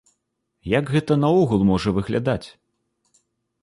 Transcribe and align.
Як 0.77 0.85
гэта 0.95 1.19
наогул 1.25 1.61
можа 1.71 1.89
выглядаць? 2.01 2.43